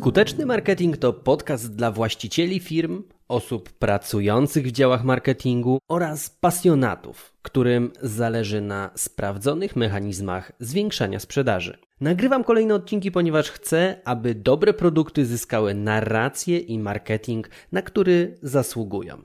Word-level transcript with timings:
Skuteczny 0.00 0.46
marketing 0.46 0.96
to 0.96 1.12
podcast 1.12 1.76
dla 1.76 1.90
właścicieli 1.92 2.60
firm, 2.60 3.02
osób 3.28 3.70
pracujących 3.70 4.66
w 4.66 4.72
działach 4.72 5.04
marketingu 5.04 5.78
oraz 5.88 6.30
pasjonatów, 6.30 7.32
którym 7.42 7.92
zależy 8.02 8.60
na 8.60 8.90
sprawdzonych 8.94 9.76
mechanizmach 9.76 10.52
zwiększania 10.60 11.20
sprzedaży. 11.20 11.78
Nagrywam 12.00 12.44
kolejne 12.44 12.74
odcinki, 12.74 13.12
ponieważ 13.12 13.50
chcę, 13.50 14.00
aby 14.04 14.34
dobre 14.34 14.72
produkty 14.72 15.26
zyskały 15.26 15.74
narrację 15.74 16.58
i 16.58 16.78
marketing, 16.78 17.50
na 17.72 17.82
który 17.82 18.38
zasługują. 18.42 19.22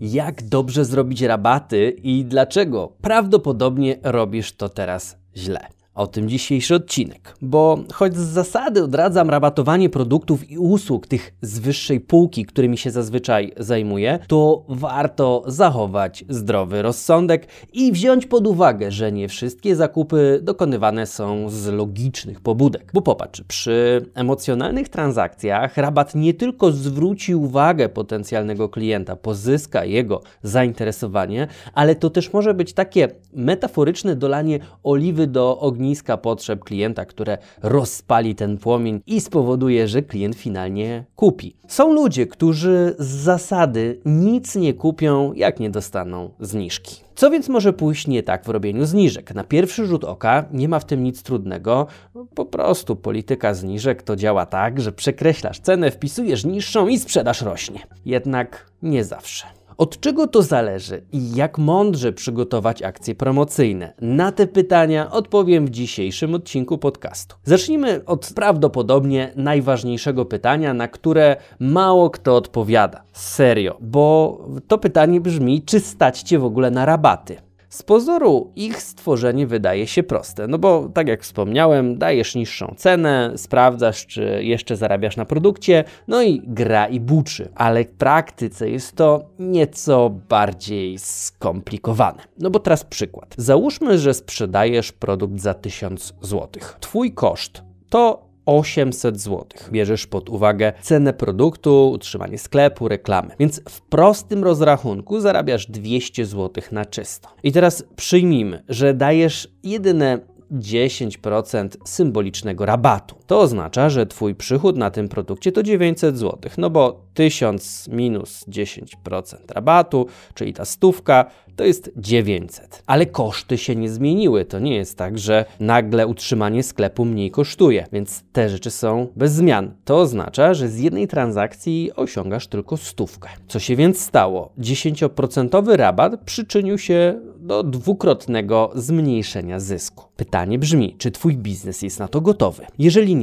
Jak 0.00 0.42
dobrze 0.42 0.84
zrobić 0.84 1.22
rabaty 1.22 1.96
i 2.02 2.24
dlaczego 2.24 2.96
prawdopodobnie 3.00 3.98
robisz 4.02 4.52
to 4.52 4.68
teraz 4.68 5.23
źle. 5.36 5.68
O 5.94 6.06
tym 6.06 6.28
dzisiejszy 6.28 6.74
odcinek, 6.74 7.36
bo 7.42 7.78
choć 7.92 8.16
z 8.16 8.20
zasady 8.20 8.82
odradzam 8.82 9.30
rabatowanie 9.30 9.90
produktów 9.90 10.50
i 10.50 10.58
usług 10.58 11.06
tych 11.06 11.34
z 11.42 11.58
wyższej 11.58 12.00
półki, 12.00 12.44
którymi 12.44 12.78
się 12.78 12.90
zazwyczaj 12.90 13.52
zajmuję, 13.56 14.18
to 14.28 14.64
warto 14.68 15.42
zachować 15.46 16.24
zdrowy 16.28 16.82
rozsądek 16.82 17.46
i 17.72 17.92
wziąć 17.92 18.26
pod 18.26 18.46
uwagę, 18.46 18.90
że 18.90 19.12
nie 19.12 19.28
wszystkie 19.28 19.76
zakupy 19.76 20.40
dokonywane 20.42 21.06
są 21.06 21.50
z 21.50 21.66
logicznych 21.66 22.40
pobudek. 22.40 22.90
Bo 22.94 23.02
popatrz, 23.02 23.42
przy 23.48 24.06
emocjonalnych 24.14 24.88
transakcjach 24.88 25.76
rabat 25.76 26.14
nie 26.14 26.34
tylko 26.34 26.72
zwróci 26.72 27.34
uwagę 27.34 27.88
potencjalnego 27.88 28.68
klienta, 28.68 29.16
pozyska 29.16 29.84
jego 29.84 30.22
zainteresowanie, 30.42 31.48
ale 31.74 31.94
to 31.94 32.10
też 32.10 32.32
może 32.32 32.54
być 32.54 32.72
takie 32.72 33.08
metaforyczne 33.32 34.16
dolanie 34.16 34.58
oliwy 34.82 35.26
do 35.26 35.58
ognia 35.58 35.83
ogniska 35.84 36.16
potrzeb 36.16 36.64
klienta, 36.64 37.04
które 37.04 37.38
rozpali 37.62 38.34
ten 38.34 38.58
płomień 38.58 39.00
i 39.06 39.20
spowoduje, 39.20 39.88
że 39.88 40.02
klient 40.02 40.36
finalnie 40.36 41.04
kupi. 41.16 41.56
Są 41.68 41.92
ludzie, 41.92 42.26
którzy 42.26 42.94
z 42.98 43.06
zasady 43.06 44.00
nic 44.04 44.56
nie 44.56 44.74
kupią, 44.74 45.32
jak 45.32 45.60
nie 45.60 45.70
dostaną 45.70 46.30
zniżki. 46.40 47.04
Co 47.14 47.30
więc 47.30 47.48
może 47.48 47.72
pójść 47.72 48.06
nie 48.06 48.22
tak 48.22 48.44
w 48.44 48.48
robieniu 48.48 48.84
zniżek? 48.84 49.34
Na 49.34 49.44
pierwszy 49.44 49.86
rzut 49.86 50.04
oka 50.04 50.44
nie 50.52 50.68
ma 50.68 50.78
w 50.78 50.84
tym 50.84 51.02
nic 51.04 51.22
trudnego. 51.22 51.86
Po 52.34 52.44
prostu 52.44 52.96
polityka 52.96 53.54
zniżek 53.54 54.02
to 54.02 54.16
działa 54.16 54.46
tak, 54.46 54.80
że 54.80 54.92
przekreślasz 54.92 55.60
cenę, 55.60 55.90
wpisujesz 55.90 56.44
niższą 56.44 56.88
i 56.88 56.98
sprzedaż 56.98 57.42
rośnie. 57.42 57.80
Jednak 58.04 58.66
nie 58.82 59.04
zawsze. 59.04 59.46
Od 59.76 60.00
czego 60.00 60.26
to 60.26 60.42
zależy 60.42 61.02
i 61.12 61.34
jak 61.34 61.58
mądrze 61.58 62.12
przygotować 62.12 62.82
akcje 62.82 63.14
promocyjne? 63.14 63.92
Na 64.00 64.32
te 64.32 64.46
pytania 64.46 65.10
odpowiem 65.10 65.66
w 65.66 65.70
dzisiejszym 65.70 66.34
odcinku 66.34 66.78
podcastu. 66.78 67.36
Zacznijmy 67.44 68.04
od 68.06 68.32
prawdopodobnie 68.34 69.32
najważniejszego 69.36 70.24
pytania, 70.24 70.74
na 70.74 70.88
które 70.88 71.36
mało 71.58 72.10
kto 72.10 72.36
odpowiada. 72.36 73.02
Serio, 73.12 73.76
bo 73.80 74.38
to 74.68 74.78
pytanie 74.78 75.20
brzmi, 75.20 75.62
czy 75.62 75.80
stać 75.80 76.22
Cię 76.22 76.38
w 76.38 76.44
ogóle 76.44 76.70
na 76.70 76.84
rabaty? 76.84 77.36
Z 77.74 77.82
pozoru 77.82 78.52
ich 78.56 78.82
stworzenie 78.82 79.46
wydaje 79.46 79.86
się 79.86 80.02
proste, 80.02 80.46
no 80.46 80.58
bo 80.58 80.88
tak 80.94 81.08
jak 81.08 81.22
wspomniałem, 81.22 81.98
dajesz 81.98 82.34
niższą 82.34 82.74
cenę, 82.76 83.32
sprawdzasz, 83.36 84.06
czy 84.06 84.38
jeszcze 84.44 84.76
zarabiasz 84.76 85.16
na 85.16 85.24
produkcie, 85.24 85.84
no 86.08 86.22
i 86.22 86.42
gra 86.44 86.86
i 86.86 87.00
buczy. 87.00 87.48
Ale 87.54 87.84
w 87.84 87.90
praktyce 87.90 88.70
jest 88.70 88.96
to 88.96 89.24
nieco 89.38 90.10
bardziej 90.28 90.98
skomplikowane. 90.98 92.22
No 92.38 92.50
bo 92.50 92.58
teraz 92.58 92.84
przykład. 92.84 93.34
Załóżmy, 93.38 93.98
że 93.98 94.14
sprzedajesz 94.14 94.92
produkt 94.92 95.40
za 95.40 95.54
1000 95.54 96.14
zł. 96.20 96.48
Twój 96.80 97.12
koszt 97.12 97.62
to 97.88 98.33
800 98.46 99.20
zł. 99.20 99.46
Bierzesz 99.70 100.06
pod 100.06 100.28
uwagę 100.28 100.72
cenę 100.82 101.12
produktu, 101.12 101.90
utrzymanie 101.90 102.38
sklepu, 102.38 102.88
reklamy. 102.88 103.34
Więc 103.38 103.60
w 103.68 103.80
prostym 103.80 104.44
rozrachunku 104.44 105.20
zarabiasz 105.20 105.66
200 105.66 106.26
zł 106.26 106.64
na 106.72 106.84
czysto. 106.84 107.28
I 107.42 107.52
teraz 107.52 107.84
przyjmijmy, 107.96 108.62
że 108.68 108.94
dajesz 108.94 109.48
jedyne 109.62 110.18
10% 110.52 111.68
symbolicznego 111.84 112.66
rabatu. 112.66 113.16
To 113.26 113.40
oznacza, 113.40 113.90
że 113.90 114.06
Twój 114.06 114.34
przychód 114.34 114.76
na 114.76 114.90
tym 114.90 115.08
produkcie 115.08 115.52
to 115.52 115.62
900 115.62 116.18
zł, 116.18 116.50
no 116.58 116.70
bo 116.70 117.00
1000 117.14 117.88
minus 117.88 118.44
10% 118.48 119.36
rabatu, 119.48 120.06
czyli 120.34 120.52
ta 120.52 120.64
stówka, 120.64 121.30
to 121.56 121.64
jest 121.64 121.90
900. 121.96 122.82
Ale 122.86 123.06
koszty 123.06 123.58
się 123.58 123.76
nie 123.76 123.88
zmieniły. 123.88 124.44
To 124.44 124.58
nie 124.58 124.76
jest 124.76 124.98
tak, 124.98 125.18
że 125.18 125.44
nagle 125.60 126.06
utrzymanie 126.06 126.62
sklepu 126.62 127.04
mniej 127.04 127.30
kosztuje, 127.30 127.86
więc 127.92 128.22
te 128.32 128.48
rzeczy 128.48 128.70
są 128.70 129.06
bez 129.16 129.32
zmian. 129.32 129.74
To 129.84 129.98
oznacza, 129.98 130.54
że 130.54 130.68
z 130.68 130.78
jednej 130.78 131.08
transakcji 131.08 131.90
osiągasz 131.96 132.46
tylko 132.46 132.76
stówkę. 132.76 133.28
Co 133.48 133.58
się 133.58 133.76
więc 133.76 134.00
stało? 134.00 134.52
10% 134.58 135.76
rabat 135.76 136.20
przyczynił 136.24 136.78
się 136.78 137.20
do 137.38 137.62
dwukrotnego 137.62 138.70
zmniejszenia 138.74 139.60
zysku. 139.60 140.04
Pytanie 140.16 140.58
brzmi, 140.58 140.94
czy 140.98 141.10
Twój 141.10 141.36
biznes 141.36 141.82
jest 141.82 141.98
na 141.98 142.08
to 142.08 142.20
gotowy? 142.20 142.66
Jeżeli 142.78 143.13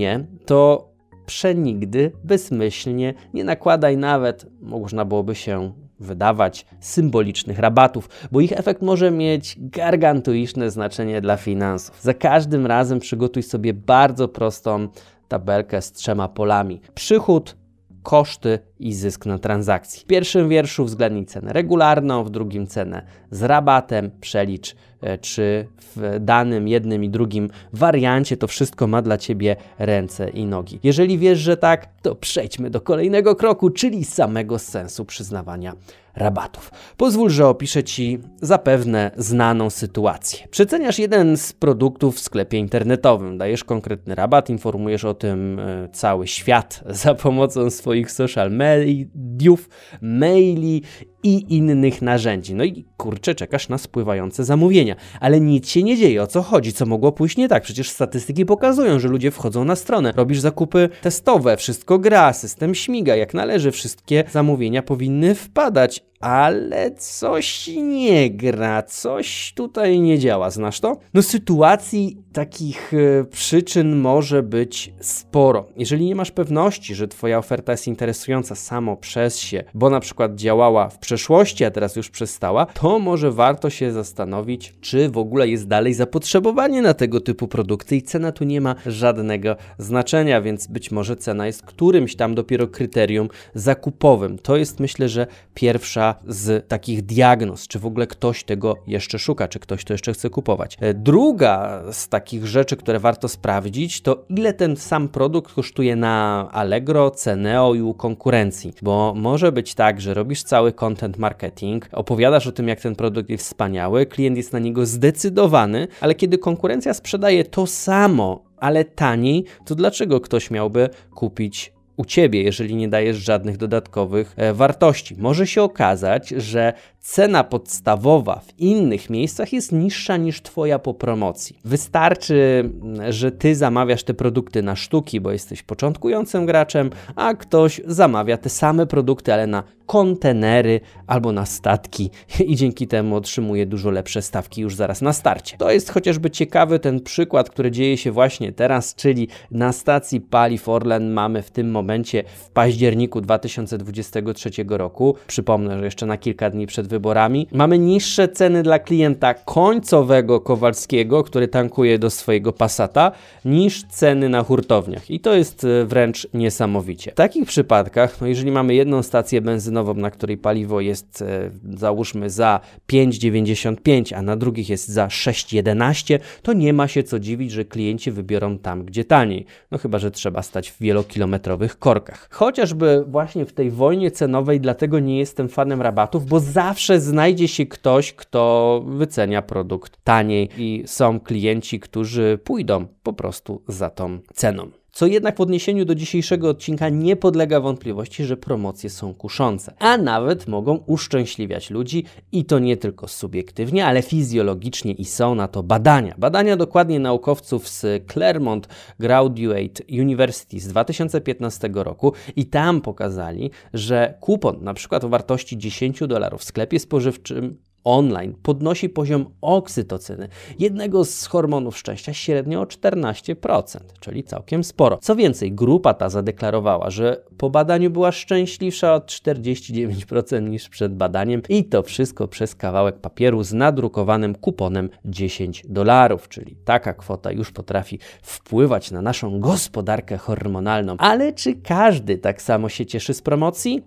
to 0.46 0.92
przenigdy, 1.26 2.12
bezmyślnie, 2.24 3.14
nie 3.34 3.44
nakładaj 3.44 3.98
nawet, 3.98 4.46
można 4.62 5.06
byłoby 5.06 5.36
się 5.36 5.74
wydawać 6.00 6.66
symbolicznych 6.80 7.60
rabatów, 7.60 8.10
bo 8.32 8.42
ich 8.42 8.52
efekt 8.52 8.82
może 8.82 9.12
mieć 9.12 9.56
gargantuiczne 9.60 10.72
znaczenie 10.72 11.22
dla 11.22 11.38
finansów. 11.38 12.02
Za 12.02 12.14
każdym 12.14 12.66
razem 12.66 13.00
przygotuj 13.00 13.44
sobie 13.44 13.74
bardzo 13.74 14.28
prostą 14.28 14.88
tabelkę 15.28 15.82
z 15.82 15.92
trzema 15.92 16.28
polami: 16.28 16.82
przychód, 16.94 17.58
koszty 18.04 18.60
i 18.88 18.94
zysk 18.94 19.26
na 19.26 19.38
transakcji. 19.38 20.02
W 20.02 20.06
pierwszym 20.06 20.50
wierszu 20.50 20.84
uwzględnij 20.84 21.26
cenę 21.26 21.54
regularną, 21.54 22.24
w 22.24 22.30
drugim 22.30 22.68
cenę 22.68 23.02
z 23.32 23.44
rabatem, 23.44 24.12
przelicz 24.22 24.76
e, 25.02 25.18
czy 25.18 25.68
w 25.96 26.18
danym 26.20 26.68
jednym 26.68 27.04
i 27.04 27.10
drugim 27.10 27.50
wariancie 27.74 28.38
to 28.38 28.48
wszystko 28.48 28.88
ma 28.88 29.02
dla 29.02 29.18
Ciebie 29.18 29.56
ręce 29.80 30.30
i 30.30 30.46
nogi. 30.46 30.80
Jeżeli 30.84 31.18
wiesz, 31.18 31.40
że 31.40 31.58
tak, 31.58 31.88
to 32.02 32.16
przejdźmy 32.16 32.70
do 32.70 32.82
kolejnego 32.82 33.36
kroku, 33.36 33.70
czyli 33.70 34.06
samego 34.06 34.60
sensu 34.60 35.06
przyznawania 35.06 35.76
rabatów. 36.16 36.72
Pozwól, 36.98 37.30
że 37.30 37.48
opiszę 37.48 37.84
Ci 37.84 38.20
zapewne 38.42 39.12
znaną 39.18 39.70
sytuację. 39.70 40.48
Przeceniasz 40.52 41.00
jeden 41.00 41.38
z 41.38 41.54
produktów 41.54 42.16
w 42.16 42.20
sklepie 42.20 42.58
internetowym, 42.58 43.38
dajesz 43.38 43.64
konkretny 43.64 44.16
rabat, 44.16 44.50
informujesz 44.50 45.06
o 45.06 45.14
tym 45.14 45.60
e, 45.60 45.90
cały 45.92 46.28
świat 46.28 46.84
za 47.04 47.16
pomocą 47.16 47.70
swoich 47.70 48.12
social 48.12 48.52
mediów, 48.78 49.70
maili 50.02 50.82
i 51.24 51.56
innych 51.56 52.02
narzędzi. 52.02 52.56
No 52.56 52.64
i 52.64 52.86
kurczę, 52.98 53.36
czekasz 53.36 53.70
na 53.70 53.78
spływające 53.78 54.44
zamówienia, 54.44 54.96
ale 55.20 55.40
nic 55.40 55.70
się 55.70 55.84
nie 55.84 55.98
dzieje. 55.98 56.24
O 56.24 56.28
co 56.28 56.42
chodzi? 56.42 56.74
Co 56.74 56.86
mogło 56.86 57.12
pójść 57.12 57.38
nie 57.38 57.50
tak? 57.50 57.64
Przecież 57.64 57.90
statystyki 57.90 58.46
pokazują, 58.46 59.00
że 59.00 59.08
ludzie 59.08 59.32
wchodzą 59.32 59.66
na 59.66 59.76
stronę, 59.76 60.14
robisz 60.16 60.40
zakupy 60.40 60.90
testowe, 61.02 61.58
wszystko 61.58 62.00
gra, 62.00 62.34
system 62.34 62.76
śmiga 62.76 63.16
jak 63.16 63.34
należy, 63.34 63.72
wszystkie 63.72 64.24
zamówienia 64.32 64.84
powinny 64.84 65.36
wpadać, 65.36 66.04
ale 66.22 66.92
coś 66.92 67.68
nie 67.68 68.30
gra, 68.30 68.84
coś 68.84 69.54
tutaj 69.56 70.00
nie 70.00 70.20
działa. 70.20 70.50
Znasz 70.50 70.80
to? 70.80 70.98
No, 71.14 71.22
sytuacji 71.22 72.18
takich 72.34 72.94
e, 72.94 73.24
przyczyn 73.24 73.96
może 73.96 74.44
być 74.44 74.94
sporo. 75.00 75.68
Jeżeli 75.78 76.06
nie 76.06 76.16
masz 76.16 76.32
pewności, 76.32 76.96
że 76.96 77.08
Twoja 77.08 77.38
oferta 77.38 77.72
jest 77.72 77.88
interesująca 77.88 78.56
samo 78.56 78.98
przez 78.98 79.40
się, 79.40 79.64
bo 79.74 79.90
na 79.90 80.00
przykład 80.00 80.36
działała 80.36 80.90
w 80.90 81.00
przeszłości, 81.12 81.66
a 81.66 81.72
teraz 81.72 81.96
już 81.96 82.10
przestała, 82.10 82.66
to 82.66 83.00
może 83.00 83.32
warto 83.32 83.70
się 83.70 83.92
zastanowić, 83.92 84.74
czy 84.82 85.10
w 85.10 85.18
ogóle 85.18 85.48
jest 85.48 85.68
dalej 85.68 85.94
zapotrzebowanie 85.94 86.82
na 86.82 86.94
tego 86.94 87.22
typu 87.22 87.48
produkty 87.48 87.96
i 87.96 88.02
cena 88.02 88.32
tu 88.32 88.44
nie 88.44 88.62
ma 88.62 88.76
żadnego 88.86 89.56
znaczenia, 89.78 90.42
więc 90.42 90.68
być 90.68 90.92
może 90.92 91.16
cena 91.16 91.48
jest 91.48 91.62
którymś 91.62 92.16
tam 92.16 92.36
dopiero 92.36 92.68
kryterium 92.68 93.30
zakupowym. 93.54 94.38
To 94.38 94.58
jest 94.58 94.80
myślę, 94.80 95.10
że 95.10 95.28
pierwsza 95.54 96.16
z 96.28 96.68
takich 96.68 97.02
diagnoz, 97.02 97.68
czy 97.68 97.80
w 97.80 97.86
ogóle 97.86 98.08
ktoś 98.08 98.44
tego 98.44 98.76
jeszcze 98.88 99.20
szuka, 99.20 99.48
czy 99.48 99.60
ktoś 99.60 99.84
to 99.84 99.94
jeszcze 99.94 100.14
chce 100.14 100.30
kupować. 100.30 100.78
E, 100.80 100.94
druga 100.94 101.84
z 101.92 102.10
takich 102.10 102.48
rzeczy, 102.48 102.78
które 102.78 103.00
warto 103.00 103.28
sprawdzić, 103.28 104.02
to 104.02 104.26
ile 104.30 104.54
ten 104.54 104.76
sam 104.76 105.10
produkt 105.10 105.54
kosztuje 105.54 105.96
na 105.96 106.48
Allegro, 106.52 107.12
Ceneo 107.12 107.74
i 107.74 107.82
u 107.82 107.94
konkurencji, 107.94 108.74
bo 108.82 109.14
może 109.16 109.52
być 109.52 109.76
tak, 109.76 110.02
że 110.02 110.14
robisz 110.14 110.44
cały 110.44 110.72
content 111.02 111.18
marketing, 111.18 111.90
opowiadasz 111.92 112.48
o 112.48 112.52
tym, 112.52 112.68
jak 112.68 112.82
ten 112.82 112.96
produkt 112.96 113.30
jest 113.30 113.46
wspaniały, 113.46 114.06
klient 114.06 114.38
jest 114.38 114.54
na 114.54 114.60
niego 114.60 114.86
zdecydowany, 114.86 115.88
ale 116.02 116.16
kiedy 116.16 116.38
konkurencja 116.38 116.94
sprzedaje 116.94 117.44
to 117.44 117.68
samo, 117.68 118.44
ale 118.58 118.86
taniej, 118.86 119.46
to 119.66 119.76
dlaczego 119.76 120.22
ktoś 120.22 120.52
miałby 120.52 120.90
kupić 121.16 121.74
u 121.98 122.06
ciebie, 122.06 122.44
jeżeli 122.44 122.76
nie 122.76 122.90
dajesz 122.90 123.18
żadnych 123.18 123.58
dodatkowych 123.58 124.34
e, 124.38 124.54
wartości. 124.54 125.16
Może 125.18 125.48
się 125.48 125.62
okazać, 125.62 126.30
że 126.30 126.74
cena 127.02 127.44
podstawowa 127.44 128.42
w 128.46 128.60
innych 128.60 129.10
miejscach 129.10 129.54
jest 129.54 129.72
niższa 129.72 130.18
niż 130.18 130.42
Twoja 130.42 130.80
po 130.80 130.94
promocji. 130.94 131.60
Wystarczy, 131.66 132.70
że 133.10 133.32
Ty 133.32 133.56
zamawiasz 133.56 134.04
te 134.04 134.14
produkty 134.14 134.62
na 134.62 134.76
sztuki, 134.76 135.22
bo 135.22 135.32
jesteś 135.32 135.64
początkującym 135.64 136.46
graczem, 136.46 136.90
a 137.16 137.34
ktoś 137.34 137.82
zamawia 137.88 138.38
te 138.38 138.50
same 138.50 138.88
produkty, 138.88 139.34
ale 139.34 139.48
na 139.48 139.64
kontenery 139.92 140.80
albo 141.08 141.32
na 141.32 141.46
statki 141.46 142.10
i 142.52 142.56
dzięki 142.56 142.88
temu 142.88 143.16
otrzymuje 143.16 143.66
dużo 143.66 143.92
lepsze 143.92 144.22
stawki 144.22 144.62
już 144.62 144.76
zaraz 144.76 145.02
na 145.02 145.14
starcie. 145.14 145.58
To 145.58 145.72
jest 145.72 145.90
chociażby 145.90 146.30
ciekawy 146.30 146.80
ten 146.80 147.02
przykład, 147.02 147.50
który 147.50 147.72
dzieje 147.72 147.98
się 147.98 148.12
właśnie 148.12 148.52
teraz, 148.52 148.96
czyli 148.96 149.28
na 149.52 149.72
stacji 149.72 150.22
paliw 150.22 150.70
Orlen 150.70 151.12
mamy 151.12 151.42
w 151.42 151.52
tym 151.52 151.72
momencie 151.72 152.24
w 152.38 152.50
październiku 152.50 153.22
2023 153.22 154.50
roku, 154.70 155.16
przypomnę, 155.28 155.80
że 155.80 155.86
jeszcze 155.86 156.06
na 156.06 156.18
kilka 156.18 156.50
dni 156.50 156.68
przed 156.68 156.88
wyborami, 156.92 157.48
mamy 157.52 157.80
niższe 157.80 158.28
ceny 158.28 158.64
dla 158.64 158.80
klienta 158.80 159.34
końcowego 159.34 160.42
Kowalskiego, 160.42 161.24
który 161.24 161.48
tankuje 161.48 162.00
do 162.00 162.10
swojego 162.10 162.54
Passata, 162.54 163.12
niż 163.46 163.84
ceny 163.84 164.30
na 164.30 164.44
hurtowniach. 164.44 165.10
I 165.10 165.20
to 165.20 165.34
jest 165.34 165.64
e, 165.64 165.86
wręcz 165.86 166.28
niesamowicie. 166.34 167.12
W 167.12 167.16
takich 167.16 167.46
przypadkach, 167.46 168.22
no 168.22 168.28
jeżeli 168.28 168.52
mamy 168.52 168.76
jedną 168.76 169.04
stację 169.04 169.42
benzynową, 169.42 169.94
na 169.94 170.12
której 170.12 170.38
paliwo 170.38 170.82
jest 170.82 171.22
e, 171.22 171.52
załóżmy 171.78 172.30
za 172.30 172.60
5,95, 172.92 174.16
a 174.16 174.22
na 174.22 174.36
drugich 174.36 174.70
jest 174.70 174.88
za 174.88 175.08
6,11, 175.08 176.20
to 176.42 176.54
nie 176.54 176.74
ma 176.74 176.88
się 176.88 177.04
co 177.04 177.20
dziwić, 177.20 177.52
że 177.52 177.66
klienci 177.66 178.12
wybiorą 178.12 178.58
tam, 178.58 178.86
gdzie 178.86 179.06
taniej. 179.06 179.46
No 179.72 179.78
chyba, 179.78 180.00
że 180.00 180.12
trzeba 180.12 180.42
stać 180.42 180.72
w 180.72 180.80
wielokilometrowych 180.80 181.80
korkach. 181.80 182.28
Chociażby 182.32 183.04
właśnie 183.08 183.46
w 183.46 183.54
tej 183.54 183.72
wojnie 183.72 184.12
cenowej, 184.12 184.60
dlatego 184.60 185.00
nie 185.00 185.20
jestem 185.20 185.50
fanem 185.50 185.82
rabatów, 185.82 186.26
bo 186.26 186.40
zawsze 186.40 186.81
znajdzie 186.90 187.48
się 187.48 187.66
ktoś, 187.66 188.14
kto 188.14 188.84
wycenia 188.88 189.42
produkt 189.42 190.04
taniej 190.04 190.50
i 190.58 190.84
są 190.86 191.20
klienci, 191.20 191.80
którzy 191.80 192.40
pójdą 192.44 192.88
po 193.04 193.14
prostu 193.14 193.64
za 193.68 193.90
tą 193.90 194.20
ceną. 194.34 194.81
Co 194.92 195.08
jednak 195.08 195.38
w 195.38 195.42
odniesieniu 195.42 195.86
do 195.86 195.96
dzisiejszego 195.96 196.50
odcinka 196.50 196.90
nie 196.90 197.16
podlega 197.16 197.60
wątpliwości, 197.60 198.24
że 198.24 198.38
promocje 198.38 198.90
są 198.90 199.14
kuszące, 199.14 199.74
a 199.80 199.98
nawet 199.98 200.48
mogą 200.48 200.76
uszczęśliwiać 200.86 201.70
ludzi 201.70 202.06
i 202.32 202.46
to 202.46 202.60
nie 202.60 202.78
tylko 202.78 203.08
subiektywnie, 203.08 203.86
ale 203.86 204.02
fizjologicznie 204.02 204.94
i 204.94 205.06
są 205.06 205.36
na 205.36 205.48
to 205.48 205.64
badania. 205.64 206.16
Badania 206.18 206.58
dokładnie 206.58 207.00
naukowców 207.00 207.70
z 207.70 208.12
Claremont 208.12 208.68
Graduate 209.00 209.84
University 210.02 210.60
z 210.60 210.68
2015 210.68 211.70
roku 211.74 212.14
i 212.36 212.46
tam 212.46 212.82
pokazali, 212.82 213.52
że 213.74 214.18
kupon 214.20 214.64
na 214.64 214.74
przykład 214.74 215.04
o 215.04 215.10
wartości 215.10 215.58
10 215.58 216.00
dolarów 216.08 216.42
w 216.42 216.44
sklepie 216.44 216.80
spożywczym 216.80 217.58
online 217.84 218.34
podnosi 218.44 218.90
poziom 218.90 219.26
oksytocyny, 219.42 220.28
jednego 220.60 221.06
z 221.06 221.26
hormonów 221.26 221.78
szczęścia, 221.78 222.14
średnio 222.14 222.62
o 222.62 222.64
14%, 222.64 223.80
czyli 224.00 224.24
całkiem 224.24 224.64
sporo. 224.64 224.98
Co 225.02 225.16
więcej, 225.16 225.52
grupa 225.52 225.94
ta 225.94 226.10
zadeklarowała, 226.10 226.90
że 226.90 227.24
po 227.38 227.50
badaniu 227.50 227.90
była 227.90 228.12
szczęśliwsza 228.12 228.96
o 228.96 229.00
49% 229.00 230.50
niż 230.50 230.70
przed 230.70 230.96
badaniem 230.96 231.42
i 231.50 231.64
to 231.66 231.84
wszystko 231.84 232.28
przez 232.28 232.56
kawałek 232.56 233.00
papieru 233.00 233.44
z 233.44 233.54
nadrukowanym 233.54 234.36
kuponem 234.36 234.90
10 235.06 235.64
dolarów, 235.70 236.30
czyli 236.30 236.56
taka 236.66 236.94
kwota 236.94 237.32
już 237.32 237.52
potrafi 237.52 238.00
wpływać 238.22 238.92
na 238.92 239.02
naszą 239.02 239.40
gospodarkę 239.40 240.18
hormonalną. 240.18 240.96
Ale 240.98 241.34
czy 241.34 241.56
każdy 241.56 242.18
tak 242.18 242.42
samo 242.42 242.70
się 242.70 242.86
cieszy 242.86 243.14
z 243.14 243.22
promocji? 243.22 243.84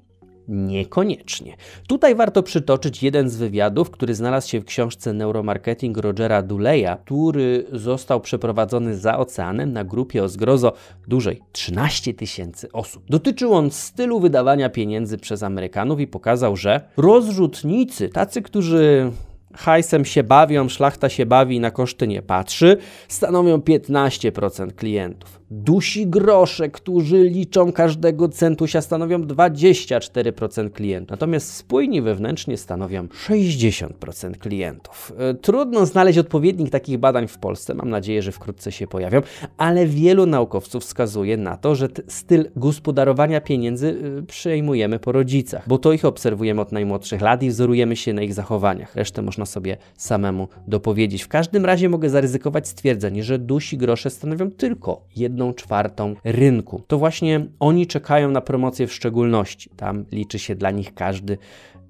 Niekoniecznie. 0.48 1.56
Tutaj 1.88 2.14
warto 2.14 2.42
przytoczyć 2.42 3.02
jeden 3.02 3.30
z 3.30 3.36
wywiadów, 3.36 3.90
który 3.90 4.14
znalazł 4.14 4.48
się 4.48 4.60
w 4.60 4.64
książce 4.64 5.12
Neuromarketing 5.12 5.98
Rogera 5.98 6.42
Duleya, 6.42 6.96
który 7.04 7.66
został 7.72 8.20
przeprowadzony 8.20 8.96
za 8.96 9.18
oceanem 9.18 9.72
na 9.72 9.84
grupie 9.84 10.24
o 10.24 10.28
zgrozo 10.28 10.72
dużej 11.08 11.40
13 11.52 12.14
tysięcy 12.14 12.72
osób. 12.72 13.04
Dotyczył 13.08 13.54
on 13.54 13.70
stylu 13.70 14.20
wydawania 14.20 14.70
pieniędzy 14.70 15.18
przez 15.18 15.42
Amerykanów 15.42 16.00
i 16.00 16.06
pokazał, 16.06 16.56
że 16.56 16.80
rozrzutnicy, 16.96 18.08
tacy, 18.08 18.42
którzy 18.42 19.12
hajsem 19.56 20.04
się 20.04 20.22
bawią, 20.22 20.68
szlachta 20.68 21.08
się 21.08 21.26
bawi 21.26 21.56
i 21.56 21.60
na 21.60 21.70
koszty 21.70 22.08
nie 22.08 22.22
patrzy, 22.22 22.76
stanowią 23.08 23.58
15% 23.58 24.72
klientów. 24.72 25.44
Dusi 25.50 26.06
grosze, 26.06 26.68
którzy 26.68 27.24
liczą 27.24 27.72
każdego 27.72 28.28
centusia, 28.28 28.80
stanowią 28.80 29.18
24% 29.18 30.70
klientów. 30.70 31.10
Natomiast 31.10 31.54
spójni 31.54 32.02
wewnętrznie 32.02 32.56
stanowią 32.56 33.06
60% 33.06 34.38
klientów. 34.38 35.12
E, 35.18 35.34
trudno 35.34 35.86
znaleźć 35.86 36.18
odpowiednik 36.18 36.70
takich 36.70 36.98
badań 36.98 37.28
w 37.28 37.38
Polsce. 37.38 37.74
Mam 37.74 37.90
nadzieję, 37.90 38.22
że 38.22 38.32
wkrótce 38.32 38.72
się 38.72 38.86
pojawią, 38.86 39.22
ale 39.56 39.86
wielu 39.86 40.26
naukowców 40.26 40.82
wskazuje 40.82 41.36
na 41.36 41.56
to, 41.56 41.74
że 41.74 41.88
styl 42.08 42.50
gospodarowania 42.56 43.40
pieniędzy 43.40 44.00
e, 44.18 44.22
przejmujemy 44.22 44.98
po 44.98 45.12
rodzicach, 45.12 45.68
bo 45.68 45.78
to 45.78 45.92
ich 45.92 46.04
obserwujemy 46.04 46.60
od 46.60 46.72
najmłodszych 46.72 47.20
lat 47.20 47.42
i 47.42 47.50
wzorujemy 47.50 47.96
się 47.96 48.12
na 48.12 48.22
ich 48.22 48.34
zachowaniach. 48.34 48.96
Resztę 48.96 49.22
można 49.22 49.43
sobie 49.46 49.76
samemu 49.96 50.48
dopowiedzieć. 50.68 51.22
W 51.22 51.28
każdym 51.28 51.64
razie 51.64 51.88
mogę 51.88 52.10
zaryzykować 52.10 52.68
stwierdzenie, 52.68 53.22
że 53.22 53.38
dusi 53.38 53.78
grosze 53.78 54.10
stanowią 54.10 54.50
tylko 54.50 55.04
jedną 55.16 55.54
czwartą 55.54 56.14
rynku. 56.24 56.82
To 56.86 56.98
właśnie 56.98 57.46
oni 57.60 57.86
czekają 57.86 58.30
na 58.30 58.40
promocję 58.40 58.86
w 58.86 58.92
szczególności. 58.92 59.70
Tam 59.76 60.04
liczy 60.12 60.38
się 60.38 60.54
dla 60.54 60.70
nich 60.70 60.94
każdy 60.94 61.38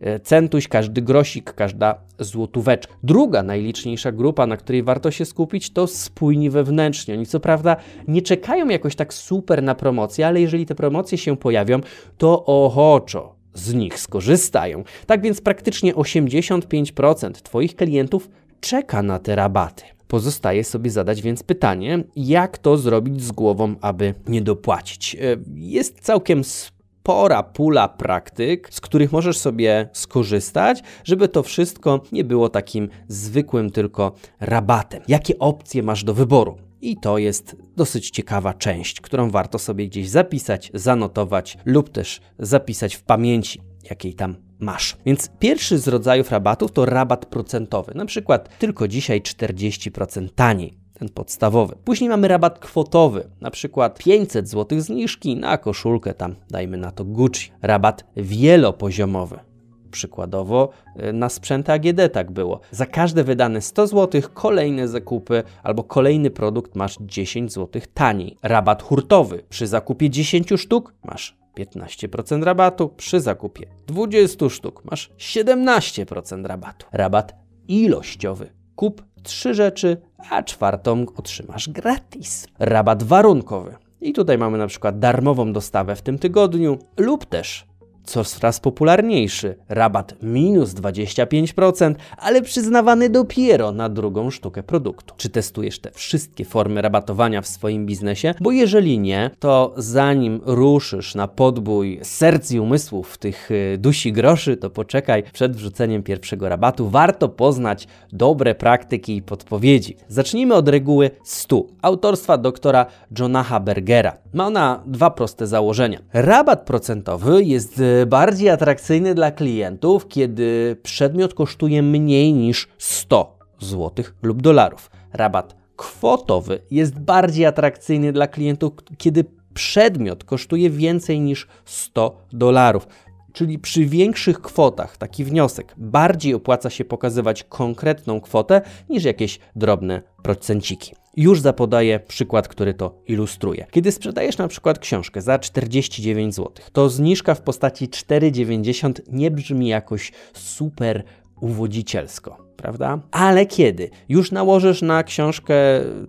e, 0.00 0.20
centuś, 0.20 0.68
każdy 0.68 1.02
grosik, 1.02 1.52
każda 1.52 1.94
złotóweczka. 2.18 2.94
Druga 3.02 3.42
najliczniejsza 3.42 4.12
grupa, 4.12 4.46
na 4.46 4.56
której 4.56 4.82
warto 4.82 5.10
się 5.10 5.24
skupić, 5.24 5.70
to 5.70 5.86
spójni 5.86 6.50
wewnętrznie. 6.50 7.14
Oni 7.14 7.26
co 7.26 7.40
prawda 7.40 7.76
nie 8.08 8.22
czekają 8.22 8.68
jakoś 8.68 8.96
tak 8.96 9.14
super 9.14 9.62
na 9.62 9.74
promocję, 9.74 10.26
ale 10.26 10.40
jeżeli 10.40 10.66
te 10.66 10.74
promocje 10.74 11.18
się 11.18 11.36
pojawią, 11.36 11.80
to 12.18 12.44
ochoczo 12.44 13.33
z 13.54 13.74
nich 13.74 13.98
skorzystają. 13.98 14.84
Tak 15.06 15.22
więc 15.22 15.40
praktycznie 15.40 15.94
85% 15.94 17.32
Twoich 17.32 17.76
klientów 17.76 18.28
czeka 18.60 19.02
na 19.02 19.18
te 19.18 19.36
rabaty. 19.36 19.84
Pozostaje 20.08 20.64
sobie 20.64 20.90
zadać 20.90 21.22
więc 21.22 21.42
pytanie, 21.42 22.04
jak 22.16 22.58
to 22.58 22.76
zrobić 22.76 23.22
z 23.22 23.32
głową, 23.32 23.74
aby 23.80 24.14
nie 24.28 24.42
dopłacić. 24.42 25.14
E, 25.14 25.18
jest 25.54 26.00
całkiem 26.00 26.44
spora 26.44 27.42
pula 27.42 27.88
praktyk, 27.88 28.68
z 28.74 28.80
których 28.80 29.12
możesz 29.12 29.38
sobie 29.38 29.88
skorzystać, 29.92 30.82
żeby 31.04 31.28
to 31.28 31.42
wszystko 31.42 32.00
nie 32.12 32.24
było 32.24 32.48
takim 32.48 32.88
zwykłym 33.08 33.70
tylko 33.70 34.12
rabatem. 34.40 35.02
Jakie 35.08 35.38
opcje 35.38 35.82
masz 35.82 36.04
do 36.04 36.14
wyboru? 36.14 36.58
I 36.85 36.97
to 36.97 37.19
jest 37.19 37.57
dosyć 37.76 38.11
ciekawa 38.11 38.55
część, 38.55 39.00
którą 39.00 39.31
warto 39.31 39.59
sobie 39.59 39.87
gdzieś 39.87 40.09
zapisać, 40.09 40.71
zanotować 40.75 41.59
lub 41.64 41.88
też 41.88 42.21
zapisać 42.38 42.95
w 42.95 43.03
pamięci, 43.03 43.61
jakiej 43.91 44.14
tam 44.14 44.37
masz. 44.59 44.97
Więc 45.07 45.31
pierwszy 45.38 45.79
z 45.79 45.88
rodzajów 45.88 46.31
rabatów 46.31 46.73
to 46.73 46.85
rabat 46.85 47.26
procentowy, 47.26 47.93
na 47.95 48.07
przykład 48.07 48.59
tylko 48.59 48.88
dzisiaj 48.88 49.21
40% 49.21 50.29
taniej 50.35 50.79
ten 50.99 51.09
podstawowy. 51.09 51.76
Później 51.85 52.11
mamy 52.11 52.29
rabat 52.29 52.59
kwotowy, 52.59 53.31
na 53.41 53.50
przykład 53.50 53.99
500 53.99 54.49
zł 54.49 54.81
zniżki 54.81 55.37
na 55.37 55.59
koszulkę, 55.59 56.14
tam 56.14 56.35
dajmy 56.50 56.76
na 56.76 56.91
to 56.91 57.05
Gucci. 57.05 57.53
Rabat 57.62 58.05
wielopoziomowy. 58.17 59.53
Przykładowo 59.94 60.70
y, 61.02 61.12
na 61.12 61.28
sprzęt 61.28 61.70
AGD 61.70 62.12
tak 62.12 62.30
było. 62.30 62.60
Za 62.70 62.86
każde 62.86 63.24
wydane 63.24 63.60
100 63.60 63.86
zł, 63.86 64.22
kolejne 64.34 64.88
zakupy 64.88 65.42
albo 65.62 65.84
kolejny 65.84 66.30
produkt 66.30 66.76
masz 66.76 66.96
10 67.00 67.52
zł 67.52 67.82
taniej. 67.94 68.36
Rabat 68.42 68.82
hurtowy. 68.82 69.42
Przy 69.48 69.66
zakupie 69.66 70.10
10 70.10 70.48
sztuk 70.56 70.94
masz 71.04 71.36
15% 71.58 72.42
rabatu 72.42 72.88
przy 72.88 73.20
zakupie 73.20 73.66
20 73.86 74.48
sztuk. 74.48 74.84
Masz 74.84 75.10
17% 75.18 76.46
rabatu. 76.46 76.86
Rabat 76.92 77.34
ilościowy. 77.68 78.52
Kup 78.76 79.02
trzy 79.22 79.54
rzeczy, 79.54 79.96
a 80.30 80.42
czwartą 80.42 81.06
otrzymasz 81.16 81.68
gratis. 81.68 82.46
Rabat 82.58 83.02
warunkowy. 83.02 83.76
I 84.00 84.12
tutaj 84.12 84.38
mamy 84.38 84.58
na 84.58 84.66
przykład 84.66 84.98
darmową 84.98 85.52
dostawę 85.52 85.96
w 85.96 86.02
tym 86.02 86.18
tygodniu 86.18 86.78
lub 86.96 87.26
też 87.26 87.66
coraz 88.04 88.61
popularniejszy, 88.61 89.56
rabat 89.68 90.14
minus 90.23 90.70
25%, 90.70 91.94
ale 92.18 92.42
przyznawany 92.42 93.11
dopiero 93.11 93.73
na 93.73 93.88
drugą 93.88 94.30
sztukę 94.30 94.62
produktu. 94.62 95.14
Czy 95.16 95.28
testujesz 95.28 95.78
te 95.78 95.90
wszystkie 95.90 96.44
formy 96.44 96.82
rabatowania 96.82 97.42
w 97.42 97.46
swoim 97.46 97.87
biznesie? 97.87 98.34
Bo 98.40 98.50
jeżeli 98.50 98.99
nie, 98.99 99.30
to 99.38 99.75
zanim 99.76 100.40
ruszysz 100.44 101.14
na 101.14 101.28
podbój 101.28 102.00
serc 102.02 102.52
i 102.52 102.61
umysłów 102.61 103.18
tych 103.18 103.50
y, 103.50 103.78
dusi 103.78 104.12
groszy, 104.12 104.56
to 104.56 104.70
poczekaj 104.70 105.23
przed 105.32 105.56
wrzuceniem 105.56 106.02
pierwszego 106.02 106.49
rabatu. 106.49 106.88
Warto 106.88 107.28
poznać 107.28 107.88
dobre 108.12 108.54
praktyki 108.54 109.16
i 109.16 109.23
podpowiedzi. 109.23 109.96
Zacznijmy 110.08 110.54
od 110.54 110.68
reguły 110.68 111.11
100 111.25 111.62
autorstwa 111.82 112.38
doktora 112.38 112.87
Jonaha 113.18 113.61
Bergera. 113.61 114.24
Ma 114.35 114.47
ona 114.47 114.83
dwa 114.87 115.11
proste 115.11 115.47
założenia. 115.47 115.99
Rabat 116.12 116.64
procentowy 116.64 117.45
jest 117.45 117.81
e, 117.81 118.07
bardziej 118.07 118.49
atrakcyjny 118.50 119.14
dla 119.14 119.31
klientów, 119.31 120.09
kiedy 120.09 120.76
przedmiot 120.83 121.35
kosztuje 121.35 121.83
mniej 121.83 122.33
niż 122.33 122.69
100 122.79 123.38
zł 123.61 124.05
lub 124.23 124.43
dolarów. 124.43 124.91
Rabat 125.12 125.57
kwotowy 125.76 126.61
jest 126.71 126.99
bardziej 126.99 127.47
atrakcyjny 127.47 128.12
dla 128.12 128.26
klientów, 128.26 128.73
kiedy 128.99 129.25
przedmiot 129.55 130.25
kosztuje 130.25 130.71
więcej 130.71 131.21
niż 131.21 131.47
100 131.64 132.17
dolarów. 132.33 132.87
Czyli 133.33 133.59
przy 133.59 133.87
większych 133.87 134.41
kwotach 134.41 134.97
taki 134.97 135.25
wniosek 135.25 135.75
bardziej 135.76 136.35
opłaca 136.35 136.71
się 136.71 136.85
pokazywać 136.85 137.45
konkretną 137.45 138.21
kwotę 138.21 138.62
niż 138.88 139.05
jakieś 139.05 139.38
drobne 139.57 140.03
procenciki. 140.23 141.03
Już 141.16 141.40
zapodaję 141.40 142.00
przykład, 142.00 142.49
który 142.49 142.75
to 142.75 143.02
ilustruje. 143.06 143.66
Kiedy 143.71 143.92
sprzedajesz 143.92 144.38
na 144.38 144.49
przykład 144.49 144.78
książkę 144.78 145.23
za 145.23 145.38
49 145.38 146.35
zł, 146.35 146.52
to 146.73 146.88
zniżka 146.88 147.35
w 147.35 147.42
postaci 147.42 147.88
4,90 147.88 149.00
nie 149.12 149.30
brzmi 149.30 149.68
jakoś 149.68 150.12
super 150.33 151.02
uwodzicielsko 151.40 152.43
prawda? 152.56 152.99
Ale 153.11 153.46
kiedy 153.46 153.90
już 154.08 154.32
nałożysz 154.32 154.82
na 154.82 155.02
książkę 155.02 155.54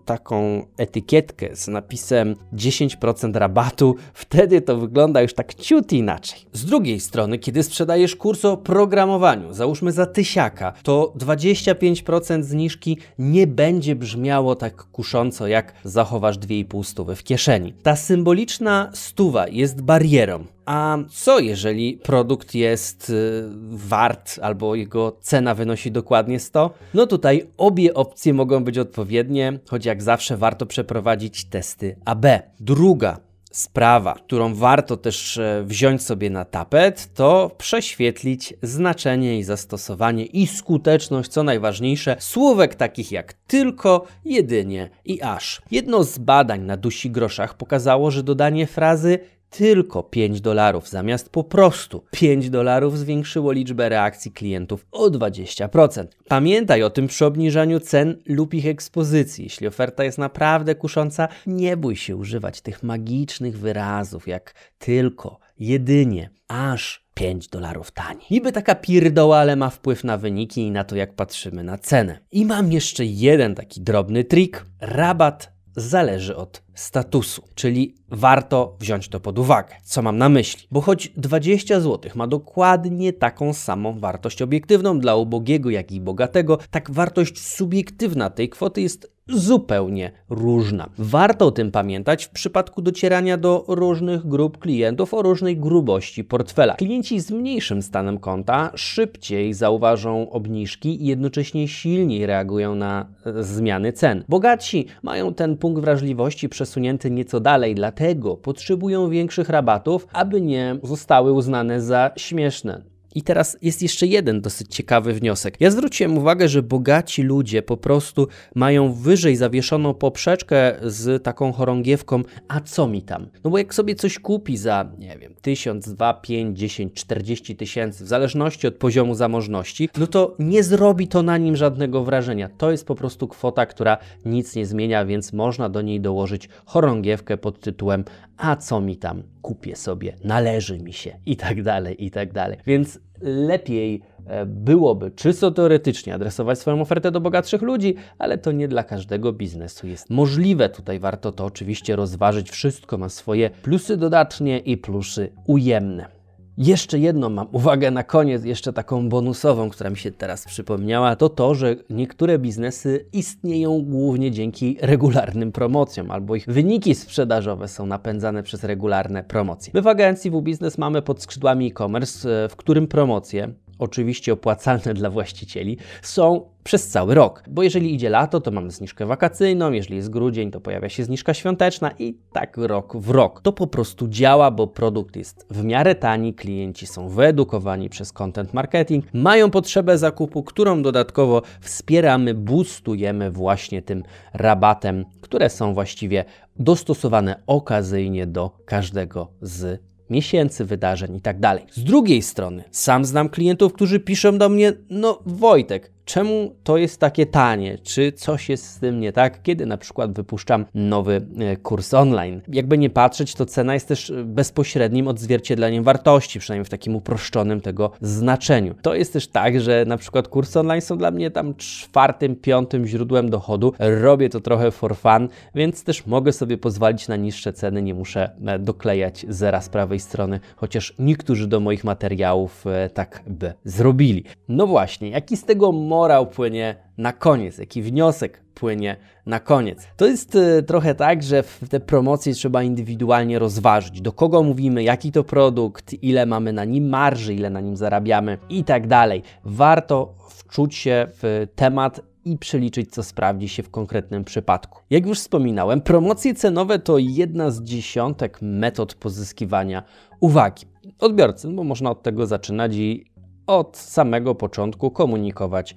taką 0.06 0.66
etykietkę 0.78 1.56
z 1.56 1.68
napisem 1.68 2.36
10% 2.54 3.36
rabatu, 3.36 3.96
wtedy 4.14 4.62
to 4.62 4.78
wygląda 4.78 5.22
już 5.22 5.34
tak 5.34 5.54
ciut 5.54 5.94
inaczej. 5.94 6.40
Z 6.54 6.66
drugiej 6.66 7.00
strony, 7.00 7.40
kiedy 7.40 7.64
sprzedajesz 7.64 8.16
kurs 8.16 8.46
o 8.46 8.58
programowaniu, 8.58 9.54
załóżmy 9.54 9.92
za 9.92 10.06
tysiaka, 10.06 10.74
to 10.84 11.14
25% 11.18 12.44
zniżki 12.44 12.98
nie 13.20 13.48
będzie 13.48 13.96
brzmiało 13.96 14.56
tak 14.56 14.76
kusząco, 14.84 15.48
jak 15.48 15.74
zachowasz 15.84 16.38
2,5 16.38 16.84
stówy 16.84 17.16
w 17.16 17.24
kieszeni. 17.24 17.74
Ta 17.84 17.96
symboliczna 17.96 18.90
stuwa 18.94 19.48
jest 19.48 19.82
barierą. 19.82 20.55
A 20.66 20.98
co 21.10 21.40
jeżeli 21.40 21.98
produkt 21.98 22.56
jest 22.56 23.10
y, 23.10 23.44
wart 23.70 24.40
albo 24.42 24.76
jego 24.76 25.18
cena 25.22 25.56
wynosi 25.56 25.92
dokładnie 25.92 26.40
100? 26.40 26.74
No 26.94 27.08
tutaj 27.08 27.48
obie 27.58 27.94
opcje 27.94 28.34
mogą 28.34 28.64
być 28.64 28.78
odpowiednie, 28.78 29.60
choć 29.70 29.86
jak 29.86 30.04
zawsze 30.04 30.38
warto 30.38 30.66
przeprowadzić 30.66 31.46
testy 31.46 31.96
AB. 32.06 32.26
Druga 32.60 33.20
sprawa, 33.56 34.14
którą 34.14 34.56
warto 34.56 34.98
też 34.98 35.38
e, 35.38 35.64
wziąć 35.66 36.04
sobie 36.04 36.30
na 36.30 36.46
tapet, 36.46 37.14
to 37.14 37.52
prześwietlić 37.58 38.54
znaczenie 38.62 39.40
i 39.40 39.44
zastosowanie 39.44 40.26
i 40.26 40.48
skuteczność, 40.48 41.30
co 41.30 41.44
najważniejsze, 41.44 42.16
słówek 42.20 42.76
takich 42.76 43.12
jak 43.12 43.34
tylko, 43.34 44.06
jedynie 44.26 44.90
i 45.06 45.22
aż. 45.22 45.62
Jedno 45.72 46.04
z 46.04 46.18
badań 46.18 46.62
na 46.62 46.78
dusi 46.78 47.12
groszach 47.12 47.58
pokazało, 47.58 48.12
że 48.12 48.24
dodanie 48.24 48.68
frazy 48.68 49.20
tylko 49.58 50.04
5 50.04 50.42
dolarów 50.42 50.90
zamiast 50.90 51.30
po 51.30 51.44
prostu 51.44 52.04
5 52.12 52.50
dolarów 52.50 52.98
zwiększyło 52.98 53.52
liczbę 53.52 53.90
reakcji 53.90 54.32
klientów 54.32 54.86
o 54.92 55.10
20%. 55.10 56.06
Pamiętaj 56.28 56.84
o 56.84 56.90
tym 56.90 57.08
przy 57.08 57.26
obniżaniu 57.26 57.80
cen 57.80 58.22
lub 58.26 58.54
ich 58.54 58.68
ekspozycji. 58.68 59.44
Jeśli 59.44 59.68
oferta 59.68 60.04
jest 60.04 60.18
naprawdę 60.18 60.76
kusząca, 60.76 61.28
nie 61.48 61.78
bój 61.78 61.96
się 61.96 62.16
używać 62.16 62.62
tych 62.62 62.84
magicznych 62.84 63.60
wyrazów 63.60 64.28
jak 64.28 64.54
tylko, 64.78 65.40
jedynie, 65.60 66.30
aż 66.48 67.06
5 67.14 67.48
dolarów 67.48 67.92
taniej. 67.92 68.26
Niby 68.32 68.52
taka 68.52 68.76
pierdoła, 68.76 69.38
ale 69.38 69.56
ma 69.56 69.70
wpływ 69.70 70.04
na 70.04 70.18
wyniki 70.18 70.62
i 70.62 70.72
na 70.72 70.84
to, 70.84 70.96
jak 70.96 71.14
patrzymy 71.14 71.64
na 71.64 71.78
cenę. 71.78 72.20
I 72.32 72.46
mam 72.46 72.72
jeszcze 72.72 73.06
jeden 73.06 73.56
taki 73.56 73.82
drobny 73.82 74.24
trik. 74.24 74.66
Rabat 74.82 75.55
zależy 75.76 76.36
od 76.36 76.64
statusu, 76.74 77.44
czyli 77.56 77.96
warto 78.10 78.76
wziąć 78.80 79.10
to 79.10 79.20
pod 79.20 79.40
uwagę. 79.40 79.76
Co 79.84 80.02
mam 80.02 80.18
na 80.18 80.30
myśli? 80.30 80.68
Bo 80.72 80.82
choć 80.82 81.10
20 81.18 81.80
zł 81.80 82.12
ma 82.16 82.28
dokładnie 82.28 83.14
taką 83.14 83.54
samą 83.54 84.00
wartość 84.00 84.42
obiektywną 84.42 85.00
dla 85.00 85.16
ubogiego, 85.16 85.70
jak 85.70 85.92
i 85.92 86.02
bogatego, 86.02 86.58
tak 86.72 86.92
wartość 86.92 87.42
subiektywna 87.42 88.30
tej 88.30 88.50
kwoty 88.50 88.82
jest 88.82 89.15
zupełnie 89.30 90.12
różna. 90.30 90.90
Warto 90.98 91.46
o 91.46 91.52
tym 91.52 91.72
pamiętać 91.72 92.26
w 92.26 92.30
przypadku 92.30 92.82
docierania 92.82 93.38
do 93.38 93.66
różnych 93.68 94.28
grup 94.28 94.58
klientów 94.58 95.14
o 95.14 95.22
różnej 95.22 95.58
grubości 95.58 96.24
portfela. 96.24 96.76
Klienci 96.76 97.20
z 97.20 97.32
mniejszym 97.32 97.82
stanem 97.82 98.18
konta 98.18 98.72
szybciej 98.76 99.54
zauważą 99.54 100.30
obniżki 100.30 101.04
i 101.04 101.08
jednocześnie 101.08 101.68
silniej 101.68 102.26
reagują 102.26 102.76
na 102.76 103.06
e, 103.26 103.44
zmiany 103.44 103.94
cen. 103.94 104.24
Bogatsi 104.30 104.86
mają 105.04 105.34
ten 105.34 105.58
punkt 105.58 105.82
wrażliwości 105.82 106.50
przesunięty 106.50 107.12
nieco 107.12 107.40
dalej, 107.40 107.76
dlatego 107.76 108.38
potrzebują 108.38 109.10
większych 109.10 109.50
rabatów, 109.50 110.08
aby 110.14 110.42
nie 110.42 110.80
zostały 110.84 111.32
uznane 111.32 111.82
za 111.82 112.12
śmieszne. 112.16 112.95
I 113.16 113.22
teraz 113.22 113.58
jest 113.62 113.82
jeszcze 113.82 114.08
jeden 114.08 114.42
dosyć 114.42 114.76
ciekawy 114.76 115.14
wniosek. 115.14 115.56
Ja 115.60 115.72
zwróciłem 115.72 116.18
uwagę, 116.18 116.50
że 116.50 116.64
bogaci 116.64 117.24
ludzie 117.24 117.62
po 117.62 117.78
prostu 117.78 118.28
mają 118.56 118.94
wyżej 118.94 119.36
zawieszoną 119.36 119.94
poprzeczkę 119.94 120.76
z 120.84 121.24
taką 121.24 121.52
chorągiewką, 121.52 122.24
a 122.48 122.60
co 122.60 122.88
mi 122.88 123.02
tam? 123.02 123.28
No 123.44 123.50
bo 123.50 123.58
jak 123.58 123.74
sobie 123.74 123.96
coś 123.96 124.20
kupi 124.20 124.58
za, 124.58 124.92
nie 125.00 125.18
wiem, 125.18 125.36
1000, 125.42 125.90
2, 125.90 126.14
5, 126.14 126.60
10, 126.60 126.94
40 126.94 127.56
tysięcy, 127.56 128.04
w 128.04 128.08
zależności 128.08 128.68
od 128.68 128.76
poziomu 128.76 129.16
zamożności, 129.16 129.90
no 129.98 130.08
to 130.08 130.36
nie 130.40 130.64
zrobi 130.64 131.08
to 131.08 131.24
na 131.24 131.38
nim 131.38 131.56
żadnego 131.56 132.04
wrażenia. 132.04 132.50
To 132.58 132.72
jest 132.72 132.86
po 132.86 132.96
prostu 132.96 133.28
kwota, 133.28 133.66
która 133.66 133.98
nic 134.26 134.56
nie 134.56 134.66
zmienia, 134.66 135.06
więc 135.06 135.34
można 135.34 135.70
do 135.70 135.82
niej 135.82 136.02
dołożyć 136.02 136.50
chorągiewkę 136.66 137.38
pod 137.38 137.60
tytułem 137.60 138.04
a 138.38 138.56
co 138.56 138.82
mi 138.82 138.98
tam, 138.98 139.24
kupię 139.42 139.76
sobie, 139.76 140.16
należy 140.24 140.80
mi 140.80 140.94
się 140.94 141.20
i 141.26 141.38
tak 141.38 141.64
dalej, 141.64 142.06
i 142.06 142.12
tak 142.12 142.34
dalej. 142.34 142.58
Więc 142.66 143.00
lepiej 143.22 144.02
e, 144.26 144.46
byłoby 144.46 145.12
czysto 145.12 145.52
teoretycznie 145.52 146.14
adresować 146.14 146.60
swoją 146.60 146.82
ofertę 146.82 147.12
do 147.12 147.22
bogatszych 147.22 147.62
ludzi, 147.62 147.96
ale 148.18 148.38
to 148.38 148.52
nie 148.52 148.68
dla 148.68 148.84
każdego 148.84 149.34
biznesu 149.34 149.88
jest 149.88 150.10
możliwe. 150.10 150.70
Tutaj 150.70 151.00
warto 151.00 151.32
to 151.32 151.46
oczywiście 151.46 151.96
rozważyć. 151.96 152.50
Wszystko 152.50 152.98
ma 152.98 153.10
swoje 153.10 153.50
plusy 153.50 153.98
dodatnie 153.98 154.60
i 154.60 154.78
plusy 154.78 155.32
ujemne. 155.48 156.15
Jeszcze 156.58 157.00
jedną 157.00 157.30
mam 157.30 157.48
uwagę 157.52 157.92
na 157.92 158.04
koniec, 158.04 158.44
jeszcze 158.44 158.74
taką 158.74 159.10
bonusową, 159.10 159.70
która 159.70 159.90
mi 159.90 159.98
się 159.98 160.12
teraz 160.12 160.46
przypomniała, 160.46 161.16
to 161.16 161.30
to, 161.30 161.56
że 161.56 161.76
niektóre 161.90 162.40
biznesy 162.40 163.06
istnieją 163.14 163.82
głównie 163.82 164.32
dzięki 164.32 164.78
regularnym 164.82 165.52
promocjom, 165.52 166.12
albo 166.12 166.36
ich 166.36 166.46
wyniki 166.48 166.96
sprzedażowe 166.96 167.68
są 167.68 167.86
napędzane 167.86 168.44
przez 168.44 168.64
regularne 168.64 169.24
promocje. 169.24 169.72
My 169.74 169.82
w 169.82 169.88
agencji 169.88 170.32
W-Biznes 170.32 170.78
mamy 170.78 171.02
pod 171.02 171.22
skrzydłami 171.22 171.68
e-commerce, 171.68 172.50
w 172.50 172.56
którym 172.56 172.88
promocje 172.88 173.54
oczywiście 173.80 174.34
opłacalne 174.34 174.94
dla 175.00 175.10
właścicieli, 175.10 175.78
są 176.02 176.56
przez 176.64 176.88
cały 176.88 177.16
rok. 177.16 177.44
Bo 177.48 177.64
jeżeli 177.64 177.94
idzie 177.94 178.10
lato, 178.10 178.42
to 178.42 178.52
mamy 178.52 178.72
zniżkę 178.72 179.06
wakacyjną, 179.06 179.72
jeżeli 179.72 179.96
jest 179.96 180.10
grudzień, 180.10 180.52
to 180.52 180.62
pojawia 180.62 180.90
się 180.90 181.04
zniżka 181.04 181.34
świąteczna 181.34 181.92
i 182.00 182.18
tak 182.34 182.58
rok 182.58 182.98
w 182.98 183.10
rok. 183.10 183.42
To 183.42 183.54
po 183.54 183.68
prostu 183.68 184.08
działa, 184.08 184.52
bo 184.52 184.68
produkt 184.68 185.16
jest 185.16 185.46
w 185.50 185.64
miarę 185.64 185.96
tani, 185.96 186.34
klienci 186.34 186.88
są 186.88 187.10
wyedukowani 187.10 187.90
przez 187.90 188.14
content 188.14 188.54
marketing, 188.54 189.06
mają 189.14 189.52
potrzebę 189.52 189.98
zakupu, 189.98 190.44
którą 190.44 190.82
dodatkowo 190.82 191.42
wspieramy, 191.62 192.34
boostujemy 192.34 193.32
właśnie 193.32 193.82
tym 193.82 194.04
rabatem, 194.34 195.06
które 195.22 195.50
są 195.50 195.74
właściwie 195.74 196.26
dostosowane 196.56 197.44
okazyjnie 197.48 198.28
do 198.28 198.52
każdego 198.66 199.32
z 199.42 199.82
miesięcy 200.10 200.66
wydarzeń 200.66 201.16
i 201.16 201.22
tak 201.22 201.40
dalej. 201.40 201.66
Z 201.72 201.84
drugiej 201.84 202.22
strony, 202.22 202.64
sam 202.72 203.06
znam 203.06 203.30
klientów, 203.30 203.74
którzy 203.74 204.00
piszą 204.00 204.38
do 204.38 204.50
mnie: 204.50 204.74
No, 204.90 205.20
Wojtek, 205.26 205.92
czemu 206.06 206.56
to 206.64 206.78
jest 206.78 207.00
takie 207.00 207.26
tanie? 207.26 207.78
Czy 207.78 208.12
coś 208.12 208.50
jest 208.50 208.66
z 208.70 208.80
tym 208.80 209.00
nie 209.00 209.12
tak, 209.14 209.44
kiedy 209.44 209.66
na 209.66 209.78
przykład 209.78 210.14
wypuszczam 210.14 210.66
nowy 210.74 211.26
e, 211.40 211.58
kurs 211.58 211.94
online? 211.94 212.42
Jakby 212.48 212.78
nie 212.78 212.90
patrzeć, 212.90 213.36
to 213.36 213.46
cena 213.46 213.74
jest 213.74 213.88
też 213.88 214.14
bezpośrednim 214.26 215.08
odzwierciedleniem 215.08 215.84
wartości, 215.84 216.40
przynajmniej 216.40 216.66
w 216.66 216.70
takim 216.70 216.96
uproszczonym 216.96 217.62
tego 217.62 217.92
znaczeniu. 218.02 218.76
To 218.82 218.96
jest 218.96 219.14
też 219.14 219.28
tak, 219.28 219.62
że 219.62 219.86
na 219.88 219.98
przykład 219.98 220.28
kursy 220.28 220.60
online 220.60 220.82
są 220.82 220.98
dla 220.98 221.12
mnie 221.12 221.32
tam 221.32 221.56
czwartym, 221.56 222.36
piątym 222.36 222.88
źródłem 222.88 223.30
dochodu. 223.30 223.74
Robię 223.80 224.30
to 224.30 224.40
trochę 224.40 224.72
for 224.72 224.98
fun, 224.98 225.30
więc 225.56 225.84
też 225.84 226.06
mogę 226.06 226.32
sobie 226.32 226.58
pozwolić 226.58 227.08
na 227.08 227.16
niższe 227.16 227.54
ceny, 227.54 227.82
nie 227.82 227.94
muszę 227.94 228.30
e, 228.46 228.60
doklejać 228.60 229.26
zera 229.30 229.62
z 229.62 229.70
prawej 229.70 230.00
strony, 230.00 230.40
chociaż 230.56 230.94
niektórzy 231.00 231.48
do 231.48 231.60
moich 231.60 231.84
materiałów 231.84 232.68
e, 232.68 232.90
tak 232.90 233.24
by 233.28 233.54
zrobili. 233.64 234.24
No 234.50 234.68
właśnie, 234.68 235.10
jaki 235.10 235.38
z 235.38 235.44
tego 235.44 235.72
morał 235.96 236.28
płynie 236.28 236.76
na 236.98 237.14
koniec, 237.14 237.58
jaki 237.58 237.82
wniosek 237.82 238.44
płynie 238.54 238.98
na 239.26 239.40
koniec. 239.40 239.88
To 239.98 240.06
jest 240.06 240.36
y, 240.36 240.64
trochę 240.64 240.96
tak, 240.96 241.24
że 241.24 241.44
w 241.44 241.70
te 241.70 241.80
promocje 241.80 242.34
trzeba 242.34 242.64
indywidualnie 242.64 243.40
rozważyć, 243.40 244.02
do 244.02 244.12
kogo 244.12 244.44
mówimy, 244.44 244.84
jaki 244.84 245.12
to 245.12 245.24
produkt, 245.24 245.94
ile 246.04 246.26
mamy 246.26 246.54
na 246.54 246.66
nim 246.66 246.90
marży, 246.90 247.34
ile 247.34 247.50
na 247.50 247.62
nim 247.62 247.78
zarabiamy 247.78 248.38
i 248.50 248.64
tak 248.64 248.88
dalej. 248.88 249.24
Warto 249.46 250.14
wczuć 250.30 250.76
się 250.76 251.08
w 251.10 251.48
temat 251.56 252.02
i 252.26 252.38
przeliczyć, 252.38 252.92
co 252.92 253.04
sprawdzi 253.04 253.50
się 253.50 253.64
w 253.64 253.70
konkretnym 253.70 254.24
przypadku. 254.24 254.80
Jak 254.90 255.06
już 255.06 255.20
wspominałem, 255.20 255.82
promocje 255.82 256.34
cenowe 256.34 256.80
to 256.80 256.98
jedna 256.98 257.52
z 257.52 257.64
dziesiątek 257.64 258.40
metod 258.42 258.96
pozyskiwania 258.96 259.84
uwagi 260.20 260.66
odbiorcy, 261.00 261.48
bo 261.48 261.64
można 261.64 261.92
od 261.92 262.04
tego 262.04 262.28
zaczynać 262.28 262.76
i 262.76 263.15
od 263.48 263.78
samego 263.78 264.36
początku 264.36 264.92
komunikować 264.92 265.76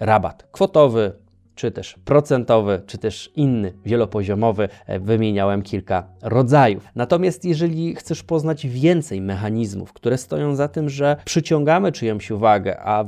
rabat 0.00 0.48
kwotowy, 0.52 1.12
czy 1.54 1.70
też 1.70 1.98
procentowy, 2.04 2.82
czy 2.86 2.98
też 2.98 3.32
inny, 3.36 3.72
wielopoziomowy. 3.84 4.68
E, 4.86 5.00
wymieniałem 5.00 5.62
kilka 5.62 6.06
rodzajów. 6.22 6.88
Natomiast 6.94 7.44
jeżeli 7.44 7.94
chcesz 7.94 8.22
poznać 8.22 8.66
więcej 8.66 9.20
mechanizmów, 9.20 9.92
które 9.92 10.18
stoją 10.18 10.54
za 10.54 10.68
tym, 10.68 10.88
że 10.88 11.16
przyciągamy 11.24 11.92
czyjąś 11.92 12.30
uwagę, 12.30 12.80
a 12.80 13.04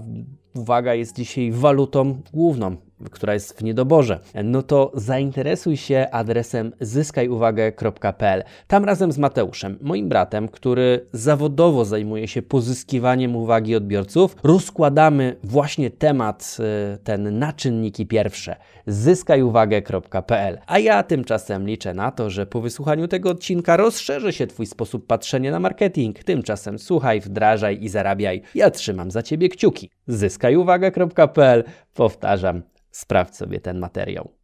uwaga 0.54 0.94
jest 0.94 1.16
dzisiaj 1.16 1.52
walutą 1.52 2.20
główną 2.32 2.76
która 3.10 3.34
jest 3.34 3.58
w 3.58 3.62
niedoborze, 3.62 4.18
no 4.44 4.62
to 4.62 4.92
zainteresuj 4.94 5.76
się 5.76 6.06
adresem 6.12 6.72
zyskajuwagę.pl. 6.80 8.44
Tam 8.66 8.84
razem 8.84 9.12
z 9.12 9.18
Mateuszem, 9.18 9.78
moim 9.80 10.08
bratem, 10.08 10.48
który 10.48 11.06
zawodowo 11.12 11.84
zajmuje 11.84 12.28
się 12.28 12.42
pozyskiwaniem 12.42 13.36
uwagi 13.36 13.76
odbiorców, 13.76 14.36
rozkładamy 14.42 15.36
właśnie 15.44 15.90
temat 15.90 16.56
y, 16.94 16.98
ten 16.98 17.38
na 17.38 17.52
czynniki 17.52 18.06
pierwsze 18.06 18.56
zyskajuwagę.pl. 18.86 20.58
A 20.66 20.78
ja 20.78 21.02
tymczasem 21.02 21.66
liczę 21.66 21.94
na 21.94 22.10
to, 22.10 22.30
że 22.30 22.46
po 22.46 22.60
wysłuchaniu 22.60 23.08
tego 23.08 23.30
odcinka 23.30 23.76
rozszerzy 23.76 24.32
się 24.32 24.46
Twój 24.46 24.66
sposób 24.66 25.06
patrzenia 25.06 25.50
na 25.50 25.60
marketing. 25.60 26.24
Tymczasem 26.24 26.78
słuchaj, 26.78 27.20
wdrażaj 27.20 27.82
i 27.84 27.88
zarabiaj. 27.88 28.42
Ja 28.54 28.70
trzymam 28.70 29.10
za 29.10 29.22
Ciebie 29.22 29.48
kciuki. 29.48 29.90
zyskajuwagę.pl. 30.06 31.64
Powtarzam, 31.94 32.62
sprawdź 32.98 33.36
sobie 33.36 33.60
ten 33.60 33.78
materiał. 33.78 34.37